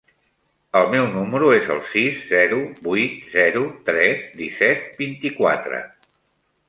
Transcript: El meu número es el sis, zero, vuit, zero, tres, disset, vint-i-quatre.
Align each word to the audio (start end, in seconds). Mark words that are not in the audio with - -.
El 0.79 0.87
meu 0.93 1.03
número 1.17 1.51
es 1.57 1.67
el 1.75 1.83
sis, 1.91 2.23
zero, 2.31 2.57
vuit, 2.87 3.19
zero, 3.37 3.63
tres, 3.91 4.25
disset, 4.41 4.89
vint-i-quatre. 5.03 5.83